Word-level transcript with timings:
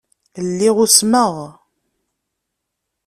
Lliɣ 0.47 0.75
usmeɣ. 0.85 1.33